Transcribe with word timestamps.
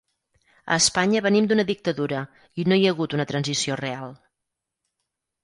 A 0.75 0.77
Espanya 0.83 1.21
venim 1.25 1.49
d’una 1.51 1.65
dictadura 1.67 2.23
i 2.63 2.67
no 2.71 2.79
hi 2.81 2.89
ha 2.89 2.95
hagut 2.95 3.15
una 3.19 3.27
transició 3.35 3.79
real. 3.85 4.19